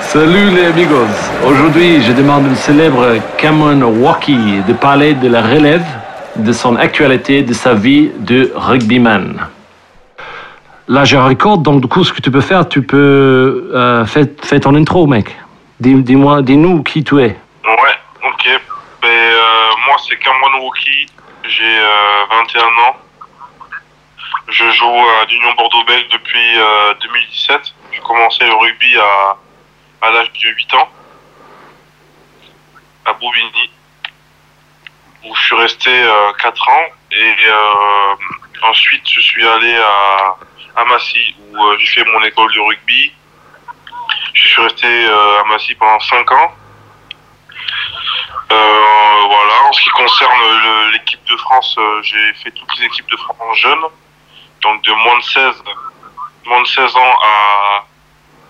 [0.00, 1.06] Salut les amigos.
[1.46, 5.84] Aujourd'hui, je demande au célèbre Cameron Walkie de parler de la relève,
[6.36, 9.46] de son actualité, de sa vie de rugbyman.
[10.88, 14.04] Là, j'ai un record, donc du coup, ce que tu peux faire, tu peux euh,
[14.06, 14.26] faire,
[14.60, 15.36] ton intro, mec.
[15.78, 17.36] Dis- Dis-moi, dis-nous qui tu es.
[17.64, 18.44] Ouais, ok.
[19.02, 19.38] Ben, euh,
[19.86, 19.96] moi,
[20.58, 21.06] Wookie.
[21.44, 22.96] J'ai euh, 21 ans.
[24.48, 27.74] Je joue à l'Union Bordeaux-Bègles depuis euh, 2017.
[27.92, 29.36] J'ai commencé le rugby à,
[30.02, 30.88] à l'âge de 8 ans,
[33.04, 33.70] à Bouvigny,
[35.24, 36.84] où je suis resté euh, 4 ans.
[37.12, 38.14] Et euh,
[38.62, 40.36] ensuite, je suis allé à,
[40.76, 43.12] à Massy, où euh, j'ai fait mon école de rugby.
[44.34, 46.54] Je suis resté euh, à Massy pendant 5 ans.
[48.52, 53.08] Euh, voilà, en ce qui concerne l'équipe de France, euh, j'ai fait toutes les équipes
[53.10, 53.84] de France jeunes,
[54.62, 55.62] donc de moins de 16,
[56.46, 57.84] moins de 16 ans à,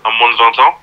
[0.05, 0.78] à moins de 20 ans.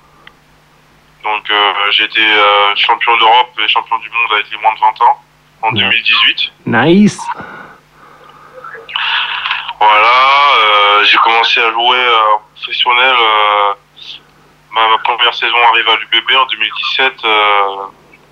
[1.24, 4.80] Donc euh, j'ai été euh, champion d'Europe et champion du monde avec les moins de
[4.80, 5.22] 20 ans
[5.62, 5.80] en Ouais.
[5.80, 6.52] 2018.
[6.66, 7.20] Nice.
[9.80, 11.98] Voilà, euh, j'ai commencé à jouer
[12.56, 13.16] professionnel.
[14.70, 17.12] ma, ma première saison arrive à l'UBB en 2017.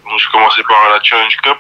[0.08, 1.58] Donc j'ai commencé par la Challenge Cup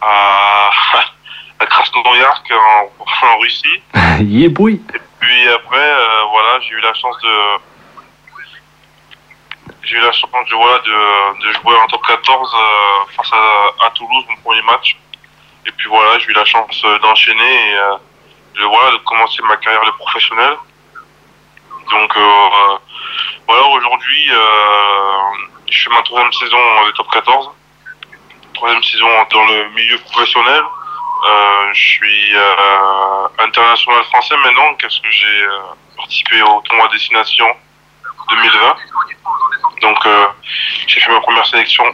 [0.00, 0.70] à,
[1.60, 3.82] à Krasnoyarsk en, en Russie.
[4.50, 4.80] boy.
[5.20, 7.58] Puis après, euh, voilà, j'ai eu la chance de
[9.82, 13.86] j'ai eu la chance de, voilà, de, de jouer en top 14 euh, face à,
[13.86, 14.96] à Toulouse, mon premier match.
[15.66, 17.96] Et puis voilà, j'ai eu la chance euh, d'enchaîner et euh,
[18.56, 20.56] de, voilà, de commencer ma carrière de professionnel.
[21.90, 22.78] Donc euh,
[23.46, 25.20] voilà, aujourd'hui, euh,
[25.70, 27.50] je fais ma troisième saison de top 14.
[28.54, 30.62] Troisième saison dans le milieu professionnel.
[31.26, 35.58] Euh, je suis euh, international français maintenant parce que j'ai euh,
[35.96, 37.46] participé au tournoi destination
[38.28, 38.76] 2020.
[39.80, 40.26] Donc euh,
[40.86, 41.84] j'ai fait ma première sélection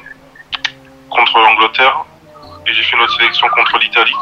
[1.10, 2.04] contre l'Angleterre
[2.66, 4.16] et j'ai fait une autre sélection contre l'Italie.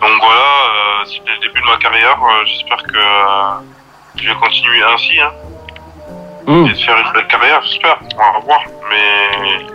[0.00, 2.18] Donc voilà, euh, c'est le début de ma carrière.
[2.22, 5.32] Euh, J'espère que je vais continuer ainsi hein,
[6.46, 7.98] Et de faire une belle carrière, j'espère.
[8.14, 8.60] On va voir.
[8.90, 9.66] Mais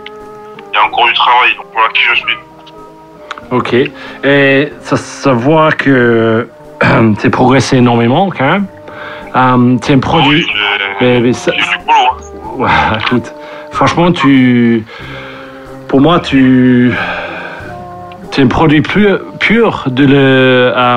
[0.70, 1.54] il y a encore du travail.
[1.56, 2.36] Donc voilà qui je suis.
[3.50, 3.74] Ok.
[4.24, 6.48] Et ça, ça voit que
[7.20, 8.66] tu as progressé énormément quand même.
[9.34, 10.44] Euh, tu es un produit.
[10.48, 10.52] Oui,
[11.00, 11.92] Mais- mais ça- du boulot.
[12.10, 12.16] hein.
[12.56, 13.32] Ouais, écoute,
[13.72, 14.84] franchement, tu.
[15.88, 16.92] Pour moi, tu.
[18.30, 20.18] Tu es un produit pur, pur de la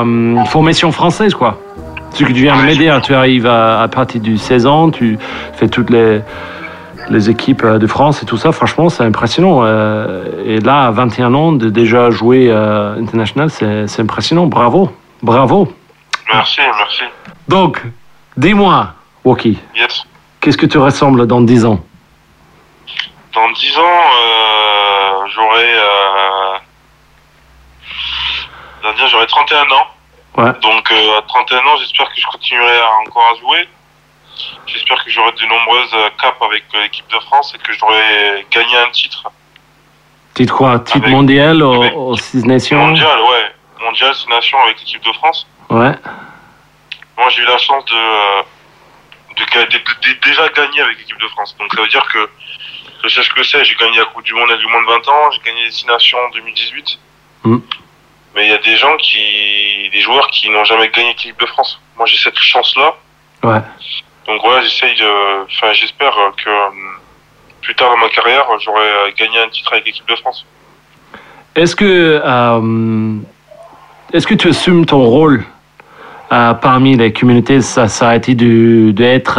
[0.04, 1.58] euh, formation française, quoi.
[2.14, 5.18] Que tu viens de me dire, tu arrives à, à partir du 16 ans, tu
[5.54, 6.22] fais toutes les,
[7.10, 9.62] les équipes euh, de France et tout ça, franchement, c'est impressionnant.
[9.64, 14.46] Euh, et là, à 21 ans, de déjà jouer euh, international, c'est impressionnant.
[14.46, 14.92] Bravo,
[15.24, 15.74] bravo.
[16.32, 17.02] Merci, merci.
[17.48, 17.82] Donc,
[18.38, 18.94] dis-moi,
[19.26, 20.04] Wookie, Yes.
[20.40, 21.80] qu'est-ce que tu ressembles dans 10 ans?
[23.34, 25.66] Dans 10 ans, euh, j'aurai.
[29.10, 29.88] J'aurai 31 ans.
[30.38, 30.52] Ouais.
[30.62, 33.68] Donc, euh, à 31 ans, j'espère que je continuerai à, encore à jouer.
[34.66, 38.46] J'espère que j'aurai de nombreuses euh, capes avec euh, l'équipe de France et que j'aurai
[38.52, 39.24] gagné un titre
[40.34, 40.80] Titre quoi?
[40.80, 42.80] Titre Avec- mondial aux Six Nations?
[42.80, 43.52] Mondial, ouais.
[43.86, 45.46] Mondial, c'est nation avec l'équipe de France.
[45.70, 45.92] Ouais.
[47.18, 48.42] Moi, j'ai eu la chance de, euh,
[49.38, 51.56] de, déjà gagner avec l'équipe de France.
[51.60, 52.28] Donc, ça veut dire que
[53.04, 53.64] je sais ce que c'est.
[53.66, 55.32] J'ai gagné la Coupe du Monde avec du moins de 20 ans.
[55.32, 57.00] J'ai gagné les Six Nations en 2018.
[57.44, 57.58] Mm.
[58.36, 61.46] Mais il y a des gens qui, des joueurs qui n'ont jamais gagné l'équipe de
[61.46, 61.80] France.
[61.98, 62.96] Moi, j'ai cette chance-là.
[63.44, 63.62] Ouais.
[64.28, 66.14] Donc, voilà, j'essaye de, enfin, j'espère
[66.44, 66.70] que euh,
[67.62, 70.46] plus tard dans ma carrière, j'aurai euh, gagné un titre avec l'équipe de France.
[71.56, 73.18] Est-ce que, euh,
[74.14, 75.44] est-ce que tu assumes ton rôle
[76.32, 79.36] euh, parmi les communautés Ça, ça a été de- d'être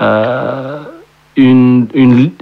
[0.00, 0.80] euh,
[1.36, 2.32] une, une,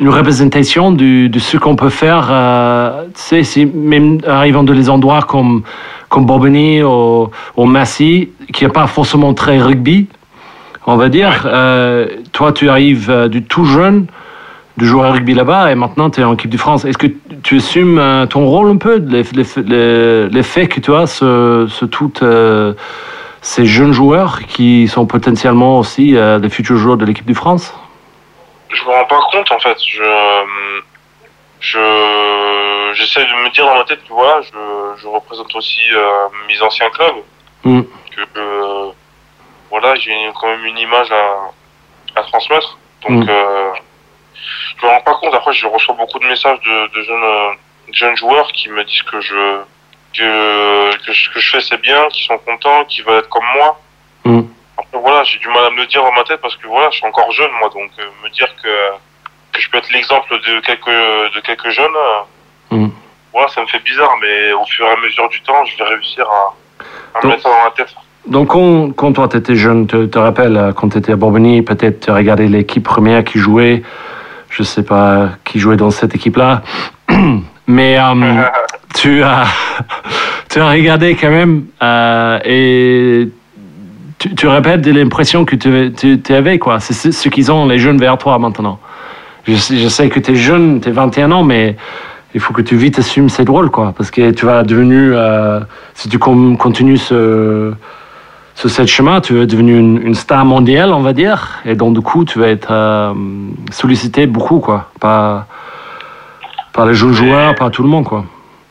[0.00, 2.28] une représentation de, de ce qu'on peut faire.
[2.30, 5.62] euh, tu sais, même arrivant de les endroits comme,
[6.08, 10.06] comme ou, ou Massy, qui n'est pas forcément très rugby,
[10.86, 11.46] on va dire.
[11.46, 14.06] euh, toi, tu arrives euh, du tout jeune
[14.78, 16.86] de jouer à rugby là-bas et maintenant tu es en équipe de France.
[16.86, 17.08] Est-ce que
[17.42, 18.00] tu assumes
[18.30, 21.22] ton rôle un peu, l'effet que tu as
[21.90, 22.72] tout, euh,
[23.42, 27.74] ces jeunes joueurs qui sont potentiellement aussi des futurs joueurs de l'équipe de France?
[28.72, 29.76] Je me rends pas compte en fait.
[29.86, 30.02] Je,
[31.60, 35.80] je, j'essaie de me dire dans ma tête que voilà, je, je représente aussi
[36.48, 37.22] mes anciens clubs.
[37.64, 37.82] Mm.
[38.34, 38.92] Que
[39.70, 42.78] voilà, j'ai quand même une image à, à transmettre.
[43.08, 43.28] Donc, Mm.
[43.30, 43.70] euh,
[44.80, 45.34] je me rends pas compte.
[45.34, 47.52] Après, je reçois beaucoup de messages de, de jeunes, euh,
[47.92, 49.60] jeunes joueurs qui me disent que je
[50.12, 53.44] que, que ce que je fais c'est bien, qu'ils sont contents, qu'ils veulent être comme
[53.54, 53.80] moi.
[54.24, 54.40] Mm.
[54.92, 56.96] Voilà, j'ai du mal à me le dire dans ma tête parce que voilà, je
[56.96, 58.68] suis encore jeune moi, donc euh, me dire que
[59.52, 60.86] que je peux être l'exemple de quelques
[61.34, 62.88] de quelques jeunes, euh, Mm.
[63.32, 65.84] voilà, ça me fait bizarre, mais au fur et à mesure du temps, je vais
[65.90, 66.54] réussir à,
[67.14, 67.92] à me Donc- mettre ça dans la tête.
[68.26, 71.16] Donc, quand, quand toi, tu étais jeune, tu te rappelles, euh, quand tu étais à
[71.16, 73.82] Bourbonny, peut-être tu regardais l'équipe première qui jouait,
[74.50, 76.62] je sais pas qui jouait dans cette équipe-là,
[77.66, 78.42] mais euh,
[78.94, 79.46] tu, as,
[80.48, 83.28] tu as regardé quand même euh, et
[84.20, 86.78] tu, tu répètes l'impression que tu, tu, tu avais, quoi.
[86.78, 88.78] C'est ce ce qu'ils ont, les jeunes vers toi maintenant.
[89.44, 91.76] Je sais, je sais que tu es jeune, tu as 21 ans, mais
[92.34, 93.94] il faut que tu vite assumes ces rôles, quoi.
[93.96, 95.60] Parce que tu vas devenir, euh,
[95.94, 97.72] si tu continues ce,
[98.54, 101.58] sur ce chemin, tu es devenu une, une star mondiale, on va dire.
[101.64, 103.14] Et donc, du coup, tu vas être euh,
[103.70, 104.90] sollicité beaucoup, quoi.
[105.00, 105.46] Par,
[106.74, 108.24] par les jeunes joueurs, par tout le monde, quoi.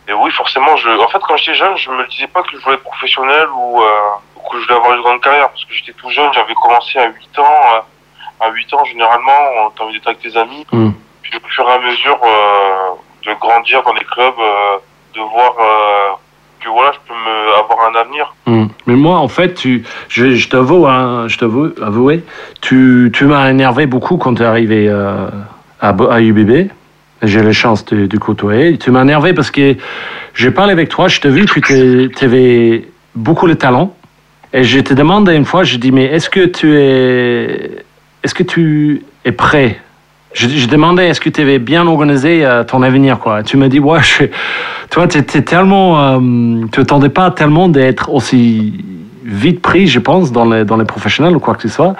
[0.07, 0.90] Et oui, forcément, je...
[0.90, 3.80] en fait, quand j'étais jeune, je me disais pas que je voulais être professionnel ou,
[3.80, 3.86] euh,
[4.29, 5.50] ou que je voulais avoir une grande carrière.
[5.50, 7.44] Parce que j'étais tout jeune, j'avais commencé à 8 ans.
[7.75, 10.65] euh, À 8 ans, généralement, t'as envie d'être avec tes amis.
[10.71, 10.91] Mm.
[11.24, 14.77] Puis au fur et à mesure euh, de grandir dans les clubs, euh,
[15.15, 16.15] de voir euh,
[16.63, 18.33] que voilà, je peux me avoir un avenir.
[18.45, 18.68] Mm.
[18.88, 22.24] Mais moi, en fait, tu, je, je t'avoue, hein, je t'avoue, avouer,
[22.62, 24.89] tu, tu m'as énervé beaucoup quand tu es arrivé
[25.81, 26.71] à, à UBB.
[27.21, 28.77] J'ai la chance de, de côtoyer.
[28.77, 29.75] Tu m'as énervé parce que
[30.33, 33.94] j'ai parlé avec toi, je t'ai vu que tu avais beaucoup de talent.
[34.54, 37.84] Et je te demandé une fois, je dis, mais est-ce que tu es,
[38.24, 39.80] est-ce que tu es prêt?
[40.34, 43.44] Je, je demandais, est-ce que tu avais bien organisé euh, ton avenir, quoi?
[43.44, 44.25] Tu m'as dit, ouais, je,
[44.90, 48.84] toi, tu étais tellement, euh, tu attendais pas tellement d'être aussi
[49.24, 51.95] vite pris, je pense, dans les, dans les professionnels ou quoi que ce soit,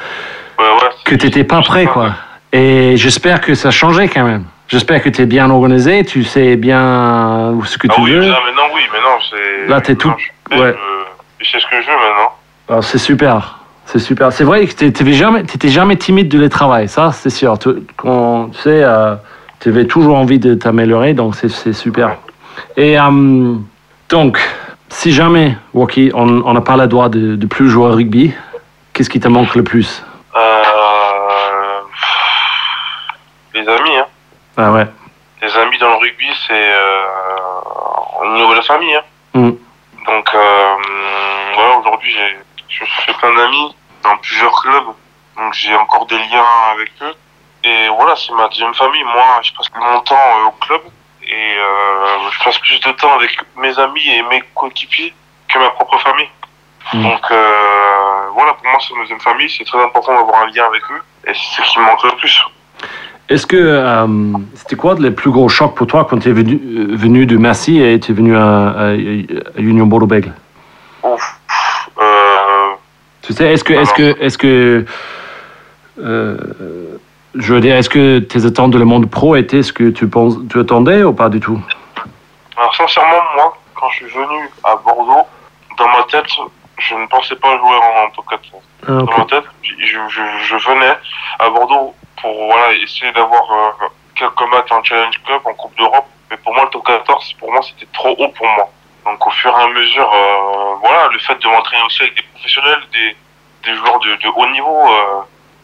[0.58, 2.14] Ouais, ouais, que tu n'étais pas prêt, quoi.
[2.52, 4.46] Et j'espère que ça a changé quand même.
[4.68, 8.20] J'espère que tu es bien organisé, tu sais bien ce que Ah tu oui, veux.
[8.22, 9.70] mais non, maintenant, oui, maintenant, c'est.
[9.70, 10.76] Là, t'es tout- maintenant, Je, sais, ouais.
[11.40, 12.32] je- je sais ce que je veux maintenant.
[12.70, 13.60] Alors, c'est super.
[13.86, 14.32] C'est super.
[14.32, 17.58] C'est vrai que tu n'étais jamais, t'étais jamais timide de les travailler, ça, c'est sûr.
[17.58, 18.86] Tu, quand, tu sais,
[19.60, 22.18] tu avais toujours envie de t'améliorer, donc c'est super.
[22.78, 23.56] Et euh,
[24.10, 24.40] donc,
[24.90, 28.34] si jamais, Waki, on n'a pas le droit de, de plus jouer au rugby,
[28.94, 30.04] qu'est-ce qui te manque le plus?
[30.36, 30.64] Euh,
[33.56, 34.06] les amis, hein.
[34.58, 34.86] Ah ouais.
[35.42, 38.96] Les amis dans le rugby, c'est euh, au niveau de la famille.
[38.96, 39.04] Hein.
[39.34, 39.52] Mm.
[40.06, 42.40] Donc, euh, aujourd'hui, j'ai,
[42.70, 44.86] je me suis fait plein d'amis dans plusieurs clubs.
[45.38, 47.14] Donc, j'ai encore des liens avec eux.
[47.64, 49.04] Et voilà, c'est ma deuxième famille.
[49.04, 50.82] Moi, je passe mon temps euh, au club.
[51.24, 55.14] Et euh, je passe plus de temps avec mes amis et mes coéquipiers
[55.48, 56.30] que ma propre famille.
[56.94, 57.04] Mm.
[57.04, 59.50] Donc, euh, voilà, pour moi, c'est ma deuxième famille.
[59.50, 61.02] C'est très important d'avoir un lien avec eux.
[61.28, 62.42] Et c'est ce qui me manque le plus.
[63.30, 64.08] Est-ce que euh,
[64.56, 66.60] c'était quoi le plus gros choc pour toi quand tu es venu,
[66.96, 68.94] venu de Massy et tu es venu à, à- à
[69.62, 70.34] Union Bordeaux-Bègles
[71.04, 71.39] Ouf.
[73.30, 74.86] Tu sais, est-ce que, est-ce que, est-ce que,
[76.00, 76.38] euh,
[77.36, 80.08] je veux dire, est-ce que tes attentes de le monde pro étaient ce que tu
[80.08, 81.62] penses, tu attendais ou pas du tout?
[82.58, 85.28] Alors sincèrement, moi, quand je suis venu à Bordeaux,
[85.78, 86.26] dans ma tête,
[86.80, 88.42] je ne pensais pas jouer en, top 4.
[88.82, 89.18] Ah, Dans ok.
[89.20, 90.98] ma tête, je, je, je venais
[91.38, 96.08] à Bordeaux pour voilà, essayer d'avoir euh, quelques matchs en Challenge Club, en Coupe d'Europe.
[96.32, 98.72] Mais pour moi, le top 14, pour moi, c'était trop haut pour moi.
[99.10, 102.22] Donc au fur et à mesure, euh, voilà, le fait de m'entraîner aussi avec des
[102.34, 103.16] professionnels, des,
[103.70, 105.22] des joueurs de, de haut niveau, euh,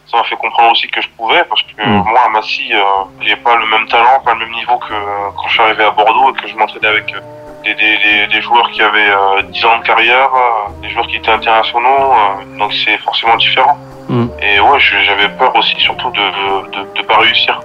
[0.09, 2.03] ça m'a fait comprendre aussi que je pouvais, parce que Mm.
[2.07, 2.79] moi, à Massy, euh,
[3.21, 5.83] j'ai pas le même talent, pas le même niveau que euh, quand je suis arrivé
[5.83, 7.05] à Bordeaux et que je m'entraînais avec
[7.63, 10.29] des, des, des, des joueurs qui avaient euh, 10 ans de carrière,
[10.81, 12.13] des joueurs qui étaient internationaux,
[12.57, 13.77] donc c'est forcément différent.
[14.07, 14.27] Mm.
[14.41, 17.59] Et ouais, j'avais peur aussi surtout de de, de pas réussir,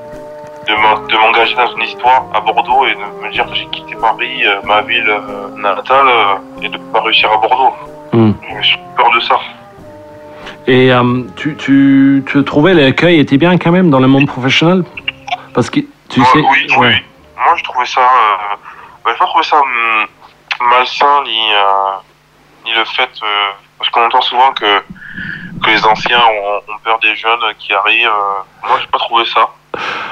[0.70, 3.66] de m'en- de m'engager dans une histoire à Bordeaux et de me dire que j'ai
[3.66, 7.74] quitté Paris, euh, ma ville euh, natale, euh, et de pas réussir à Bordeaux.
[8.12, 8.32] Mm.
[8.62, 9.38] J'ai peur de ça.
[10.66, 14.84] Et euh, tu, tu, tu trouvais l'accueil était bien quand même dans le monde professionnel?
[15.54, 16.38] Parce que tu Ah, sais.
[16.38, 16.86] oui, oui, ouais.
[16.88, 16.94] oui.
[17.44, 18.00] Moi, je trouvais ça.
[18.00, 18.56] Euh,
[19.04, 20.06] bah, pas trouvé ça hum,
[20.68, 21.40] malsain ni
[22.66, 23.08] ni le fait
[23.78, 24.80] parce qu'on entend souvent que
[25.64, 28.08] que les anciens ont, ont peur des jeunes qui arrivent.
[28.66, 29.48] moi, j'ai pas trouvé ça.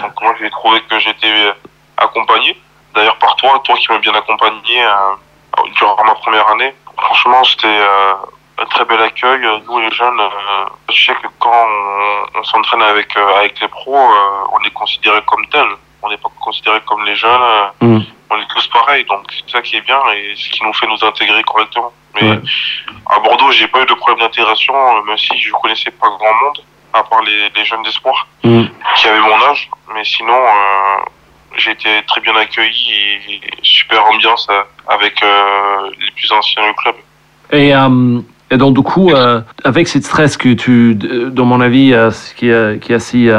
[0.03, 1.53] Donc moi j'ai trouvé que j'étais
[1.97, 2.61] accompagné.
[2.95, 6.75] D'ailleurs par toi, toi qui m'as bien accompagné euh, durant ma première année.
[6.97, 8.15] Franchement c'était euh,
[8.59, 9.41] un très bel accueil.
[9.67, 14.11] Nous les jeunes, euh, je sais que quand on, on s'entraîne avec avec les pros,
[14.53, 15.75] on est considéré comme tels.
[16.03, 17.41] On n'est pas considéré comme les jeunes.
[17.81, 18.01] Mm.
[18.31, 20.87] On est tous pareils, donc c'est ça qui est bien et ce qui nous fait
[20.87, 21.93] nous intégrer correctement.
[22.15, 22.41] Mais Ouais.
[23.11, 24.75] à Bordeaux, j'ai pas eu de problème d'intégration,
[25.05, 26.59] même si je connaissais pas grand monde,
[26.93, 28.63] à part les, les jeunes d'espoir Mm.
[28.97, 29.69] qui avaient mon âge.
[29.95, 31.05] Mais sinon, euh,
[31.57, 32.93] j'ai été très bien accueilli
[33.29, 36.95] et, super ambiance euh, avec euh, les plus anciens du club.
[37.53, 39.11] Et, euh, et donc, du coup,
[39.65, 41.95] avec ce stress que tu, dans mon avis,
[42.37, 43.31] qui, est, qui, est assez,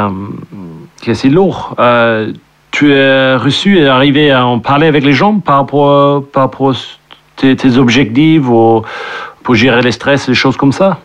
[1.00, 1.74] qui est assez lourd,
[2.70, 6.44] tu as reçu et arrivé à en parler avec les gens par rapport, à- par
[6.44, 6.74] rapport à
[7.36, 8.82] tes, tes objectifs ou
[9.42, 10.98] pour gérer les stress, les choses comme ça?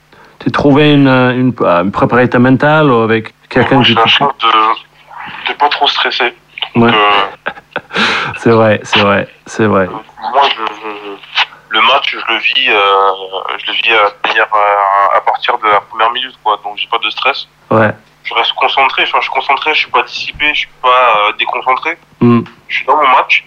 [0.46, 4.32] Tu as trouvé une, une, une préparation mentale ou avec quelqu'un qui j'ai la chance
[4.38, 6.36] de, de pas trop stresser.
[6.76, 6.92] Ouais.
[6.94, 7.52] Euh,
[8.38, 9.88] C'est vrai, c'est vrai, c'est vrai.
[9.88, 13.12] moi, je, je- le match, je le vis, euh,
[13.58, 14.06] je le vis à,
[14.44, 16.60] euh, partir de la première minute, quoi.
[16.64, 17.48] Donc, j'ai pas de stress.
[17.72, 17.92] Ouais.
[18.24, 19.04] Je reste concentré.
[19.04, 19.74] Enfin, je suis concentré.
[19.74, 20.50] Je suis pas dissipé.
[20.54, 20.88] Je suis pas
[21.28, 21.98] euh, déconcentré.
[22.22, 22.42] Mm.
[22.68, 23.46] Je suis dans mon match,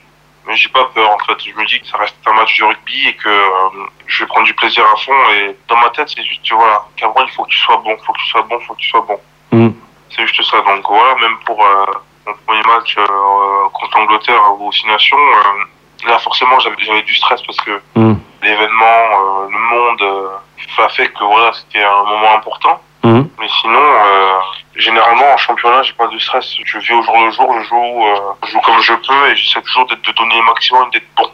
[0.48, 1.10] mais j'ai pas peur.
[1.10, 3.86] En fait, je me dis que ça reste un match de rugby et que euh,
[4.06, 5.12] je vais prendre du plaisir à fond.
[5.34, 8.12] Et dans ma tête, c'est juste, voilà, Cameroun, il faut que tu sois bon, faut
[8.14, 9.20] que tu sois bon, faut que tu sois bon.
[9.52, 9.70] Mm.
[10.10, 10.60] C'est juste ça.
[10.62, 11.84] Donc voilà, même pour euh,
[12.26, 17.42] mon premier match euh, contre l'Angleterre aux Six Nations, euh, là forcément j'avais du stress
[17.42, 18.14] parce que Mm.
[18.42, 22.80] l'événement, euh, le monde, euh, a fait que voilà, c'était un moment important.
[23.02, 23.22] Mm.
[23.38, 24.38] Mais sinon, euh,
[24.78, 26.54] généralement en championnat, j'ai pas de stress.
[26.64, 28.14] Je vis au jour le jour, je joue, euh,
[28.46, 31.30] je joue comme je peux et j'essaie toujours d'être de donner le maximum, d'être bon.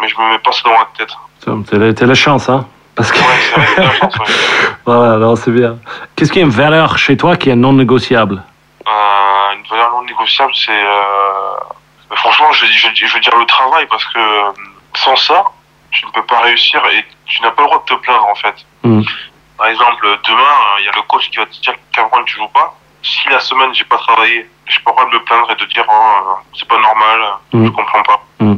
[0.00, 1.10] Mais je me mets pas ça dans la tête.
[1.44, 3.18] T'as la, t'as la chance, hein Parce que...
[3.18, 4.16] Ouais, c'est vrai, c'est la chance.
[4.18, 4.34] ouais.
[4.84, 5.78] Voilà, non, c'est bien.
[6.14, 8.42] Qu'est-ce qui est une valeur chez toi qui est non négociable?
[8.86, 13.86] Euh, une valeur non négociable, c'est euh, franchement, je, je, je veux dire le travail
[13.88, 14.50] parce que euh,
[14.94, 15.44] sans ça,
[15.90, 18.34] tu ne peux pas réussir et tu n'as pas le droit de te plaindre en
[18.34, 18.54] fait.
[18.82, 19.02] Mm.
[19.58, 22.48] Par exemple, demain, il y a le coach qui va te dire Cameroun, tu joues
[22.48, 22.76] pas.
[23.08, 25.64] Si la semaine j'ai pas travaillé, j'ai pas le droit de me plaindre et de
[25.66, 27.18] dire oh, euh, c'est pas normal,
[27.52, 27.66] Mm.
[27.66, 28.20] je comprends pas.
[28.40, 28.56] Mm.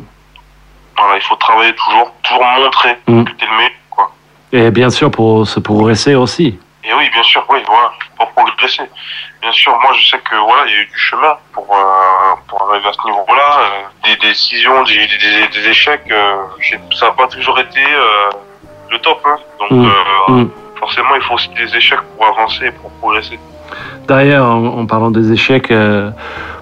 [0.96, 3.24] Voilà, il faut travailler toujours, toujours montrer Mm.
[3.24, 4.10] que t'es le meilleur, quoi.
[4.52, 6.58] Et bien sûr, pour se progresser aussi.
[6.84, 8.84] Et oui, bien sûr, oui, voilà, pour progresser.
[9.42, 12.34] Bien sûr, moi je sais que voilà, il y a eu du chemin pour euh,
[12.48, 16.36] pour arriver à ce niveau-là, euh, des décisions, des, des, des, échecs, euh,
[16.98, 17.82] ça n'a pas toujours été
[18.90, 19.20] le top.
[19.26, 19.36] Hein.
[19.60, 19.90] Donc Mm.
[20.28, 20.50] Mm.
[20.78, 23.38] forcément, il faut aussi des échecs pour avancer, et pour progresser.
[24.06, 26.10] D'ailleurs, en, en parlant des échecs, euh,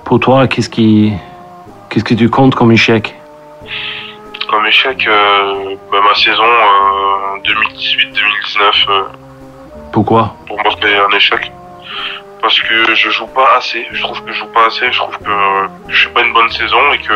[0.04, 1.12] pour toi, qu'est-ce qui,
[1.88, 3.14] qu'est-ce que tu comptes comme échec?
[4.48, 9.02] Comme échec, euh, bah, ma saison euh, 2018-2019, euh,
[9.92, 10.34] Pourquoi?
[10.46, 11.50] Pour moi c'est un échec.
[12.42, 15.16] Parce que je joue pas assez, je trouve que je joue pas assez, je trouve
[15.18, 15.32] que
[15.88, 17.14] je fais pas une bonne saison et que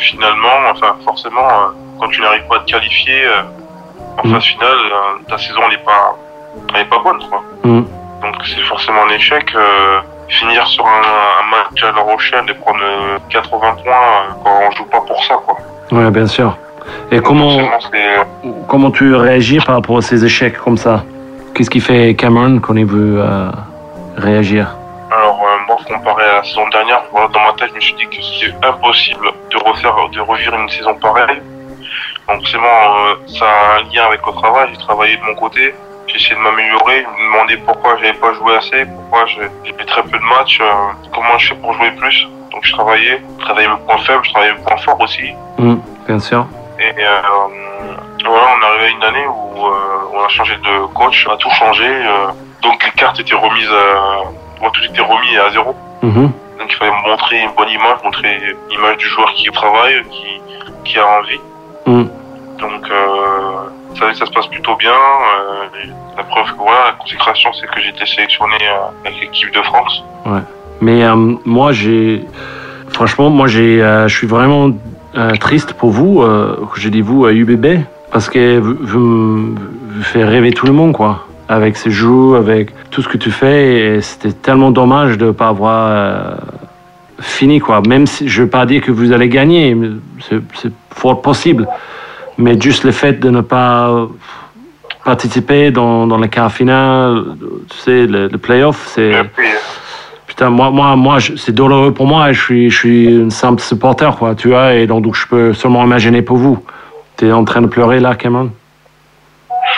[0.00, 1.46] finalement, enfin forcément,
[1.98, 3.24] quand tu n'arrives pas à te qualifier
[4.16, 4.32] en Mm.
[4.32, 4.78] phase finale,
[5.28, 6.16] ta saison elle est pas,
[6.74, 7.42] elle est pas bonne quoi.
[7.64, 7.82] Mm.
[8.22, 9.44] Donc c'est forcément un échec.
[9.54, 14.32] euh, finir sur un, un match à La Rochelle et prendre euh, 80 points euh,
[14.44, 15.56] quand on joue pas pour ça quoi.
[15.90, 16.56] Ouais, bien sûr.
[17.10, 17.58] Et Donc, comment,
[17.90, 21.02] c'est comment tu réagis par rapport à ces échecs comme ça?
[21.54, 23.50] Qu'est-ce qui fait Cameron qu'on ait vu euh,
[24.16, 24.68] réagir?
[25.10, 27.94] Alors euh, moi, comparé à la saison dernière, voilà, dans ma tête, je me suis
[27.94, 31.42] dit que c'est impossible de refaire, de revivre une saison pareille.
[32.28, 34.68] Donc forcément, euh, ça a un lien avec le travail.
[34.72, 35.74] J'ai travaillé de mon côté,
[36.10, 40.02] j'ai essayé de m'améliorer, me demander pourquoi j'avais pas joué assez, pourquoi j'ai fait très
[40.02, 40.64] peu de matchs, euh,
[41.14, 42.26] comment je fais pour jouer plus.
[42.52, 45.32] Donc je travaillais, je travaillais mes points faibles, je travaillais mes points forts aussi.
[45.58, 45.76] Mm,
[46.06, 46.46] Bien sûr.
[46.80, 47.20] Et euh,
[48.24, 51.32] voilà, on est arrivé à une année où euh, on a changé de coach, on
[51.32, 51.88] a tout changé.
[52.62, 55.74] donc les cartes étaient remises, à, tout était remis à zéro.
[56.02, 56.32] Mhm.
[56.58, 58.40] Donc il fallait montrer une bonne image, montrer
[58.70, 60.40] l'image du joueur qui travaille, qui,
[60.84, 61.40] qui a envie.
[61.86, 62.04] Mm.
[62.58, 64.92] Donc euh, ça, ça se passe plutôt bien.
[64.92, 65.66] euh,
[66.20, 69.62] la preuve que voilà, la consécration, c'est que j'ai été sélectionné euh, avec l'équipe de
[69.62, 70.04] France.
[70.80, 72.24] Mais euh, moi, j'ai.
[72.90, 74.70] Franchement, moi, j'ai, euh, je suis vraiment
[75.40, 76.24] triste pour vous,
[76.76, 77.80] j'ai dit vous à UBB,
[78.12, 79.56] parce que vous, vous,
[80.02, 81.26] faites rêver tout le monde, quoi.
[81.48, 85.48] Avec ces jeux, avec tout ce que tu fais, c'était tellement dommage de ne pas
[85.48, 86.36] avoir
[87.18, 87.82] fini, quoi.
[87.88, 89.76] Même si je ne veux pas dire que vous allez gagner,
[90.28, 91.66] c'est fort possible.
[92.38, 94.06] Mais juste le fait de ne pas
[95.04, 97.24] participer dans, dans le quart final,
[97.70, 99.12] tu sais, le, le playoff, c'est.
[100.26, 102.30] Putain, moi, moi, moi c'est douloureux pour moi.
[102.30, 105.26] et Je suis, je suis une simple supporter, quoi, tu vois, et donc, donc je
[105.26, 106.64] peux seulement imaginer pour vous.
[107.16, 108.50] T'es en train de pleurer là, Cameron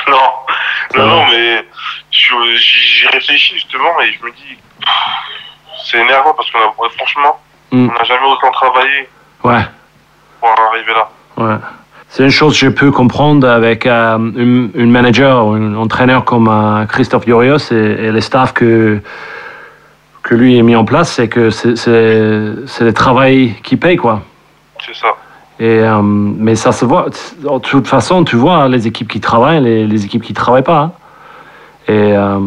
[0.08, 1.64] non, non, mais
[2.10, 4.58] j'y réfléchis justement et je me dis,
[5.86, 7.38] c'est énervant parce qu'on a, franchement,
[7.72, 7.88] Mm.
[7.88, 9.08] On n'a jamais autant travaillé
[9.44, 9.64] Ouais.
[10.40, 11.08] pour arriver là.
[11.38, 11.56] Ouais.
[12.14, 16.26] C'est une chose que je peux comprendre avec euh, un, un manager ou un entraîneur
[16.26, 18.98] comme euh, Christophe Yorios et, et les staffs que,
[20.22, 24.20] que lui a mis en place, c'est que c'est- le travail qui paye, quoi.
[24.84, 25.08] C'est ça.
[25.58, 27.06] Et, euh, mais ça se voit.
[27.08, 30.80] De toute façon, tu vois les équipes qui travaillent, les, les équipes qui travaillent pas.
[30.80, 30.92] hein.
[31.88, 32.38] Et euh,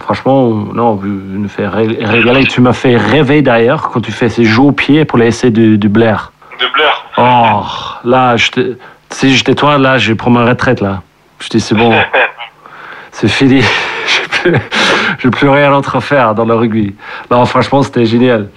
[0.00, 2.44] franchement, non, vous nous fait ré- régaler.
[2.44, 5.50] Tu m'as fait rêver d'ailleurs quand tu fais ces jeux au pied pour les essais
[5.50, 6.30] de, de Blair.
[6.60, 7.04] De Blair.
[7.16, 7.62] Oh,
[8.06, 8.76] là, je te-
[9.14, 11.02] si j'étais toi, là, je prends ma retraite, là.
[11.38, 11.92] Je dis, c'est bon,
[13.12, 13.62] c'est fini.
[14.06, 14.58] J'ai plus,
[15.18, 16.94] j'ai plus rien d'autre à faire dans le rugby.
[17.30, 18.50] Non, franchement, c'était génial.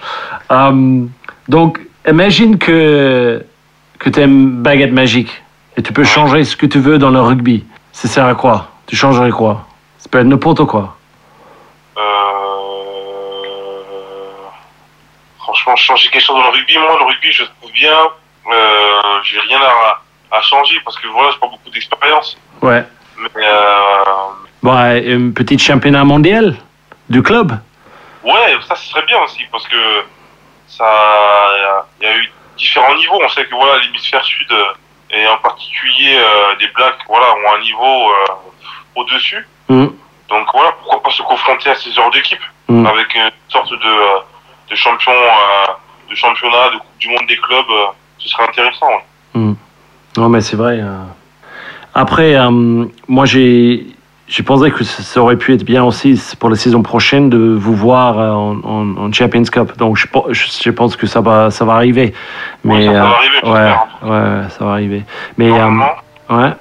[0.51, 1.05] Euh,
[1.47, 3.45] donc, imagine que,
[3.97, 5.41] que tu une baguette magique
[5.77, 7.63] et tu peux changer ce que tu veux dans le rugby.
[7.93, 8.71] Ça sert à quoi?
[8.87, 9.65] Tu changerais quoi?
[9.99, 10.97] Ça peut être n'importe quoi.
[11.97, 12.01] Euh...
[15.39, 17.97] Franchement, changer quelque chose dans le rugby, moi, le rugby, je trouve bien.
[18.51, 20.01] Euh, j'ai rien à,
[20.37, 22.37] à changer parce que voilà, j'ai pas beaucoup d'expérience.
[22.61, 22.83] Ouais.
[23.17, 24.03] Mais euh...
[24.63, 26.55] Bon, un petit championnat mondial
[27.09, 27.57] du club
[28.23, 30.03] ouais, ça, ce serait bien aussi parce que
[30.67, 30.85] ça,
[32.01, 33.19] il y a eu différents niveaux.
[33.23, 34.65] On sait que voilà, l'hémisphère sud euh,
[35.11, 38.25] et en particulier euh, les Blacks, voilà, ont un niveau euh,
[38.95, 39.47] au-dessus.
[39.69, 39.93] Mhm.
[40.29, 42.85] Donc voilà, pourquoi pas se confronter à ces genres d'équipes Mhm.
[42.85, 44.19] avec une sorte de, euh,
[44.69, 45.71] de champion, euh,
[46.09, 47.85] de championnat, de coupe du monde des clubs, euh,
[48.17, 48.87] ce serait intéressant.
[48.87, 49.53] ouais.
[50.17, 50.79] Non, mais c'est vrai.
[50.81, 50.97] euh.
[51.93, 53.85] Après, euh, moi, j'ai,
[54.27, 57.73] j'ai pensé que ça aurait pu être bien aussi pour la saison prochaine de vous
[57.75, 59.77] voir euh, en, en- en Champions Cup.
[59.77, 62.13] Donc, je, pe- je, je pense que ça va, ça va arriver.
[62.65, 63.87] Oui, ça, ça euh, va arriver, ouais, j'espère.
[64.03, 65.03] ouais, ouais, ça va arriver.
[65.37, 65.85] Mais, euh, Normalement,
[66.29, 66.51] ouais.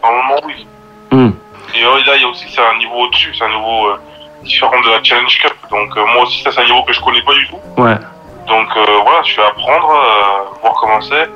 [0.47, 0.67] oui.
[1.13, 1.31] Hmm.
[1.75, 3.89] Et là, il y a aussi c'est un niveau au-dessus, c'est un niveau
[4.45, 5.53] différent de la Challenge Cup.
[5.71, 7.57] Donc moi aussi, ça c'est un niveau que je connais pas du tout.
[7.83, 7.95] Ouais.
[8.49, 9.93] Donc voilà, je vais apprendre,
[10.63, 11.29] voir comment c'est.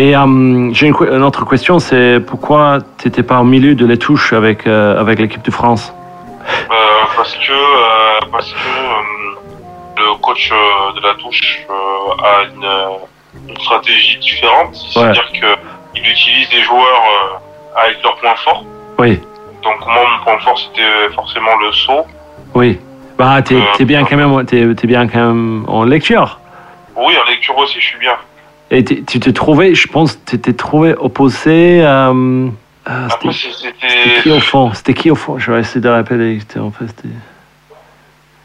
[0.00, 3.98] Et euh, j'ai une, autre question, c'est pourquoi tu n'étais pas au milieu de les
[3.98, 5.92] touches avec, euh, avec l'équipe de France?
[6.48, 6.74] Euh,
[7.14, 10.48] parce que parce que le coach
[10.96, 15.48] de la touche a une, une stratégie différente, c'est-à-dire que
[15.94, 17.42] il utilise des joueurs
[17.76, 18.64] avec leurs points forts.
[18.98, 19.20] Oui,
[19.62, 22.06] Donc moi, mon point fort, c'était forcément le saut.
[22.54, 22.80] oui.
[23.18, 24.42] Bah, t'es, bien quand même,
[24.84, 26.38] bien quand même en lecture.
[26.96, 28.16] Oui, en lecture aussi, je suis bien.
[28.70, 32.10] Et tu t'es trouvé, je pense, tu t'es trouvé opposé à.
[32.10, 32.48] euh,
[32.86, 34.72] ah, c'était, qui au fond?
[34.72, 35.38] C'était qui au fond?
[35.38, 36.38] Je vais essayer de rappeler.
[36.58, 36.86] En fait,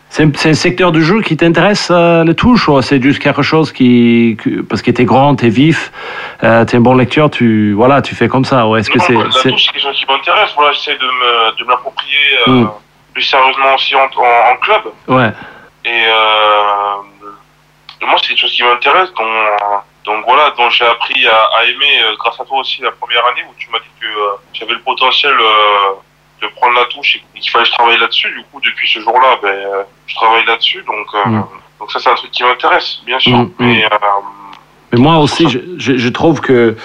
[0.10, 3.72] c'est, un, secteur du jeu qui t'intéresse, euh, le touche, ou c'est juste quelque chose
[3.72, 4.36] qui.
[4.68, 5.92] parce que t'es grand, t'es vif,
[6.44, 9.14] euh, t'es un bon lecteur, tu, voilà, tu fais comme ça Ou est-ce que c'est.
[9.14, 10.52] la touche, c'est quelque chose qui m'intéresse.
[10.56, 12.70] Voilà, j'essaie de me, de me l'approprier euh, Mm.
[13.14, 14.82] plus sérieusement aussi en, en, en club.
[15.08, 15.32] Ouais,
[15.86, 19.10] Et euh, moi, c'est quelque chose qui m'intéresse.
[19.14, 19.28] Donc,
[20.06, 23.26] donc voilà, dont j'ai appris à, à aimer euh, grâce à toi aussi la première
[23.26, 25.94] année où tu m'as dit que euh, j'avais le potentiel euh,
[26.42, 28.30] de prendre la touche et qu'il fallait que je travaille là-dessus.
[28.30, 29.56] Du coup, depuis ce jour-là, ben,
[30.06, 30.84] je travaille là-dessus.
[30.86, 31.42] Donc, Mm.
[31.80, 33.38] donc ça, c'est un truc qui m'intéresse, bien sûr.
[33.38, 33.52] Mm, mm.
[33.60, 33.86] Mais
[34.92, 36.76] Mais moi aussi, je, je, je trouve que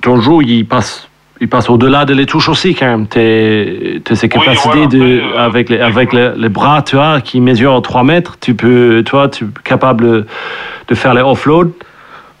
[0.00, 1.08] ton jeu, il passe,
[1.40, 3.06] il passe au-delà de les touches aussi, quand même.
[3.08, 7.40] T'es, Oui, capacités voilà, de, après, avec, les, avec les, les bras, tu vois, qui
[7.40, 8.36] mesurent 3 mètres.
[8.40, 10.26] Tu peux, toi, tu es capable
[10.88, 11.72] de faire les offloads.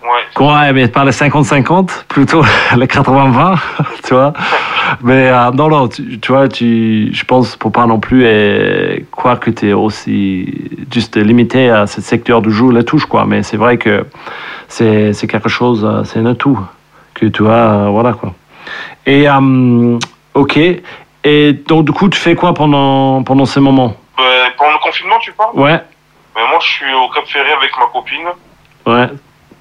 [0.04, 0.46] Ouais.
[0.46, 2.42] Ouais, mais pas les 50-50, plutôt
[2.76, 3.58] les 80-20,
[4.04, 4.32] tu vois.
[5.02, 8.98] Mais euh, non, non, tu, tu vois, tu, je pense pour pas non plus euh,
[9.10, 13.24] croire que tu es aussi juste limité à ce secteur du jeu, la touche, quoi.
[13.26, 14.06] Mais c'est vrai que
[14.68, 16.58] c'est c'est quelque chose, euh, c'est un atout
[17.14, 18.34] que tu as, euh, voilà, quoi.
[19.06, 19.98] Et, euh,
[20.34, 20.58] ok.
[21.24, 23.94] Et donc, du coup, tu fais quoi pendant, pendant ces moments?
[24.16, 24.24] Ben,
[24.58, 25.50] pendant le confinement, tu parles?
[25.54, 25.80] Ouais,
[26.34, 28.26] Mais moi, je suis au Cap Ferré avec ma copine.
[28.86, 29.08] ouais,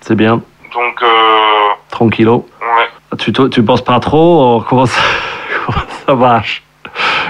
[0.02, 0.42] c'est bien,
[0.74, 2.48] Donc, euh, tranquillo.
[2.62, 3.18] ouais.
[3.18, 5.02] Tu, tu bosses pas trop Comment ça,
[5.66, 6.64] comment ça marche?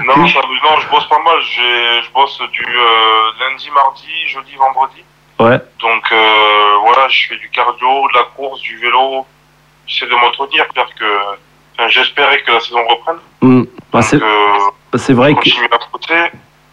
[0.05, 1.39] Non, ça- non, je bosse pas mal.
[1.41, 5.03] Je bosse du euh, lundi, mardi, jeudi, vendredi.
[5.39, 9.25] Ouais, Donc euh, voilà, je fais du cardio, de la course, du vélo.
[9.87, 11.05] J'essaie de m'entretenir, j'espère que.
[11.77, 13.17] Enfin, j'espérais que la saison reprenne.
[13.41, 13.63] Hmm.
[13.91, 15.75] Bah, c'est euh, vrai je que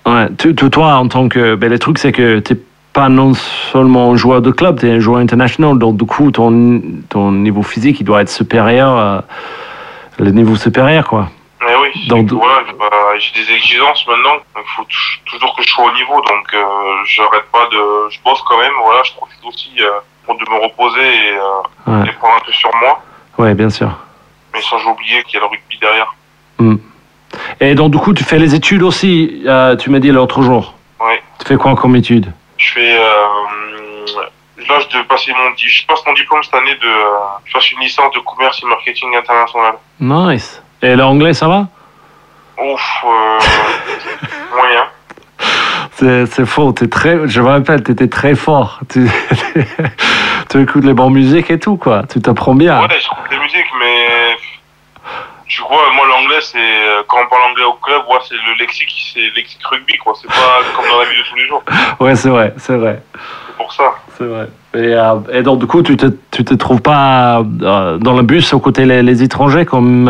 [0.06, 1.54] à ouais, tu- tu- toi, en tant que.
[1.54, 2.56] Ben, le truc, c'est que tu
[2.98, 5.78] pas non seulement un joueur de club, tu es un joueur international.
[5.78, 9.22] Donc, du coup, ton, ton niveau physique, il doit être supérieur à
[10.18, 11.28] le niveau supérieur, quoi.
[11.60, 14.36] Mais oui, c'est Donc- voilà, j'ai bah, j'ai des exigences maintenant.
[14.56, 16.58] Il faut tou- toujours que je sois au niveau, donc euh,
[17.06, 17.80] j'arrête pas de.
[18.10, 19.86] Je bosse quand même, voilà, je profite aussi euh,
[20.26, 23.00] pour de me reposer et, euh, Ouais, et prendre un peu sur moi.
[23.38, 23.90] ouais bien sûr.
[24.52, 26.10] Mais sans oublier qu'il y a le rugby derrière.
[27.60, 30.74] Et donc, du coup, tu fais les études aussi, euh, tu m'as dit l'autre jour.
[31.00, 31.14] Oui.
[31.38, 33.04] Tu fais quoi comme études Je fais euh,
[34.68, 36.88] là, je passer mon, je passe mon diplôme cette année de,
[37.44, 39.74] je fasse une licence de commerce et marketing international.
[40.00, 40.62] Nice.
[40.82, 41.66] Et l'anglais, ça va?
[42.58, 43.38] Ouf, euh,
[44.56, 44.84] moyen.
[46.26, 46.74] C'est faux.
[46.80, 48.80] Es très, je me rappelle, tu étais très fort.
[48.88, 49.08] Tu,
[50.50, 52.04] tu écoutes les bonnes musiques et tout, quoi.
[52.10, 52.80] Tu t'apprends bien.
[52.80, 54.06] Ouais, j'écoute des musiques, mais
[55.48, 58.54] tu vois, moi l'anglais, c'est euh, quand on parle anglais au club, ouais, c'est le
[58.58, 60.12] lexique, c'est le lexique rugby, quoi.
[60.20, 61.62] C'est pas comme dans la vie de tous les jours.
[62.00, 63.02] Ouais, c'est vrai, c'est vrai.
[63.14, 63.94] C'est pour ça.
[64.16, 64.48] C'est vrai.
[64.74, 68.22] Et, euh, et donc, du coup, tu te, tu te trouves pas euh, dans le
[68.22, 70.08] bus aux côtés les, les étrangers comme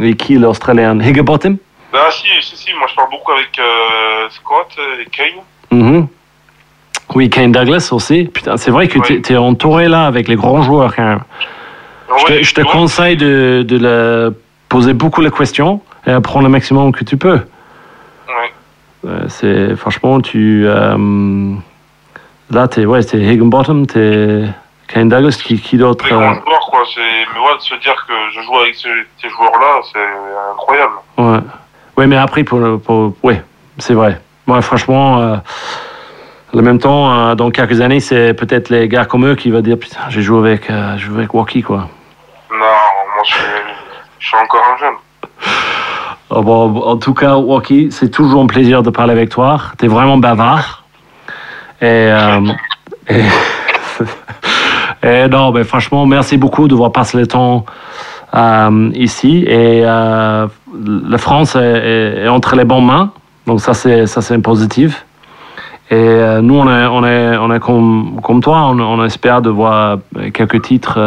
[0.00, 0.98] euh, et qui l'Australien?
[1.00, 1.56] Higginbottom
[1.94, 3.60] Ah si, si, si, moi je parle beaucoup avec
[4.30, 5.42] Scott et Kane.
[5.70, 6.08] Mhm.
[7.14, 8.24] Oui, Kane Douglas aussi.
[8.24, 9.22] Putain, c'est vrai que Oui.
[9.22, 11.20] tu es entouré là avec les grands joueurs quand même.
[12.18, 14.34] Je te, je conseille de, de le-
[14.72, 17.40] poser beaucoup de questions et apprendre le maximum que tu peux.
[18.28, 18.50] Ouais.
[19.06, 21.54] Euh, c'est franchement tu euh,
[22.50, 24.44] là t'es ouais t'es Higginbottom t'es
[24.88, 26.82] Kane Douglas qui, qui d'autre Les euh, joueurs, quoi.
[26.94, 30.08] C'est, mais ouais, de se dire que je joue avec ces, ces joueurs-là, c'est
[30.52, 30.92] incroyable.
[31.16, 31.38] Ouais.
[31.96, 33.42] Ouais, mais après, pour, pour, ouais,
[33.78, 34.20] c'est vrai.
[34.46, 35.36] Moi, franchement, euh,
[36.54, 39.60] en même temps, euh, dans quelques années, c'est peut-être les gars comme eux qui vont
[39.60, 41.88] dire Putain, j'ai joué avec, euh, j'ai joué avec Walkie, quoi.
[42.50, 43.42] Non, moi je suis,
[44.22, 44.94] je suis encore un jeune.
[46.30, 49.60] Ah bon, en tout cas, Walkie, c'est toujours un plaisir de parler avec toi.
[49.78, 50.84] Tu es vraiment bavard.
[51.80, 52.40] Et, euh,
[53.10, 53.24] et,
[55.06, 57.66] et non, ben, franchement, merci beaucoup de voir passer le temps
[58.34, 59.44] euh, ici.
[59.46, 63.12] Et euh, la France est, entre les bonnes mains.
[63.46, 65.04] Donc ça, c'est ça, c'est positif.
[65.90, 69.50] Et nous, on est, on est, on est comme, comme toi, on, on espère de
[69.50, 69.98] voir
[70.32, 70.98] quelques titres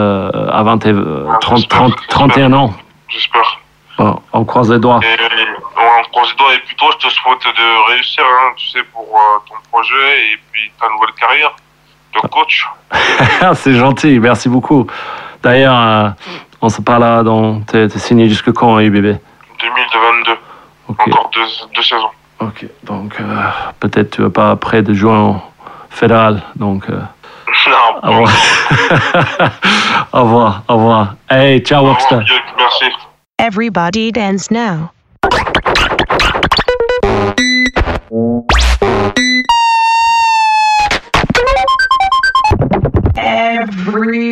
[0.52, 2.74] avant tes euh, 30, 30, 31 ans.
[3.16, 3.60] J'espère.
[4.34, 5.00] On croise les doigts.
[5.02, 5.16] Et
[5.78, 6.54] on croise les doigts.
[6.54, 10.38] Et toi, je te souhaite de réussir, hein, tu sais, pour euh, ton projet et
[10.52, 11.56] puis ta nouvelle carrière
[12.14, 12.68] de coach.
[13.56, 14.86] C'est gentil, merci beaucoup.
[15.42, 16.10] D'ailleurs, euh,
[16.62, 17.62] on se parle dans.
[17.62, 19.18] T'es signé jusque quand UBB
[19.60, 20.32] 2022.
[20.90, 21.42] Ok, Encore deux,
[21.74, 22.12] deux saisons.
[22.42, 22.66] ok.
[22.84, 23.24] Donc, euh,
[23.80, 25.42] peut-être tu vas pas près de jouer en
[25.90, 26.42] fédéral.
[26.56, 27.00] Donc, euh,
[27.68, 28.00] Non.
[28.04, 28.32] Au revoir.
[30.14, 30.64] au revoir.
[30.68, 31.16] Au revoir.
[31.30, 32.86] Hey, ciao, Merci.
[33.40, 34.92] Everybody dance now.